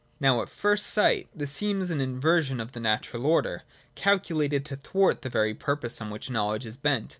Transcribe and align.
Now, 0.19 0.41
at 0.41 0.49
first 0.49 0.87
sight, 0.87 1.29
this 1.31 1.51
seems 1.51 1.91
an 1.91 2.01
inversion 2.01 2.59
of 2.59 2.71
the 2.71 2.79
natural 2.79 3.27
order, 3.27 3.61
calculated 3.93 4.65
to 4.65 4.75
thwart 4.75 5.21
the 5.21 5.29
very 5.29 5.53
purpose 5.53 6.01
on 6.01 6.09
which 6.09 6.31
knowledge 6.31 6.65
is 6.65 6.75
bent. 6.75 7.09